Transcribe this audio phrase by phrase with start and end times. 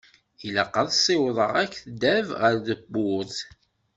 [0.47, 3.37] Ilaq ad ssiwḍeɣ akeddab ar tewwurt.